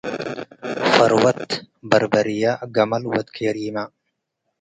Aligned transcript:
ፈርወት 0.93 1.49
በርበሪየ 1.89 2.43
ገመል 2.75 3.03
ወድ 3.13 3.27
ኬሪመ 3.35 3.77